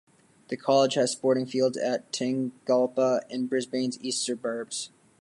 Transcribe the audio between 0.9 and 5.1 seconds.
has sporting fields at Tingalpa, in Brisbane's east suburbs.